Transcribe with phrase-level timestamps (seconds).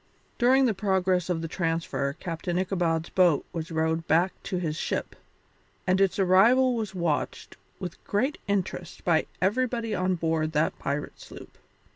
[0.39, 5.15] During the progress of the transfer Captain Ichabod's boat was rowed back to his ship,
[5.85, 11.55] and its arrival was watched with great interest by everybody on board that pirate sloop.